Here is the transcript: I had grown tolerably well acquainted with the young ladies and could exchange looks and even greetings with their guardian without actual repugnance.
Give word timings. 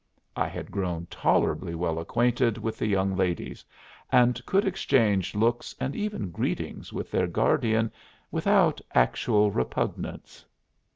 I 0.35 0.47
had 0.47 0.71
grown 0.71 1.05
tolerably 1.11 1.75
well 1.75 1.99
acquainted 1.99 2.57
with 2.57 2.79
the 2.79 2.87
young 2.87 3.15
ladies 3.15 3.63
and 4.11 4.43
could 4.47 4.65
exchange 4.65 5.35
looks 5.35 5.75
and 5.79 5.95
even 5.95 6.31
greetings 6.31 6.91
with 6.91 7.11
their 7.11 7.27
guardian 7.27 7.91
without 8.31 8.81
actual 8.95 9.51
repugnance. 9.51 10.43